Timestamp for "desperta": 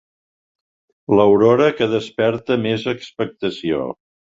1.93-2.59